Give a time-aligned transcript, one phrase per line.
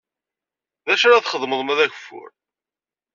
[0.85, 2.29] D acu ara txedmeḍ ma d ageffur?